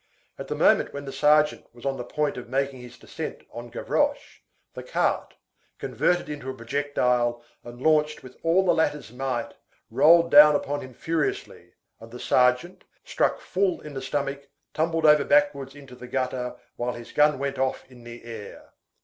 At 0.39 0.47
the 0.47 0.55
moment 0.55 0.95
when 0.95 1.05
the 1.05 1.11
sergeant 1.13 1.67
was 1.75 1.85
on 1.85 1.97
the 1.97 2.03
point 2.03 2.35
of 2.35 2.49
making 2.49 2.79
his 2.79 2.97
descent 2.97 3.45
on 3.51 3.69
Gavroche, 3.69 4.39
the 4.73 4.81
cart, 4.81 5.35
converted 5.77 6.27
into 6.27 6.49
a 6.49 6.55
projectile 6.55 7.43
and 7.63 7.79
launched 7.79 8.23
with 8.23 8.35
all 8.41 8.65
the 8.65 8.73
latter's 8.73 9.11
might, 9.13 9.53
rolled 9.91 10.31
down 10.31 10.55
upon 10.55 10.81
him 10.81 10.95
furiously, 10.95 11.73
and 11.99 12.09
the 12.09 12.19
sergeant, 12.19 12.83
struck 13.05 13.39
full 13.39 13.79
in 13.81 13.93
the 13.93 14.01
stomach, 14.01 14.47
tumbled 14.73 15.05
over 15.05 15.23
backwards 15.23 15.75
into 15.75 15.93
the 15.93 16.07
gutter 16.07 16.55
while 16.77 16.93
his 16.93 17.11
gun 17.11 17.37
went 17.37 17.59
off 17.59 17.85
in 17.87 18.03
the 18.03 18.23
air. 18.25 18.73